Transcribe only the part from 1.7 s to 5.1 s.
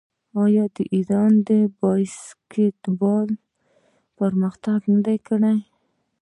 باسکیټبال هم پرمختګ نه